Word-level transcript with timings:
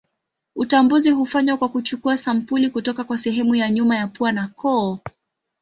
Utambuzi 0.55 1.11
hufanywa 1.11 1.57
kwa 1.57 1.69
kuchukua 1.69 2.17
sampuli 2.17 2.69
kutoka 2.69 3.03
kwa 3.03 3.17
sehemu 3.17 3.55
ya 3.55 3.71
nyuma 3.71 3.97
ya 3.97 4.07
pua 4.07 4.31
na 4.31 4.47
koo. 4.47 4.99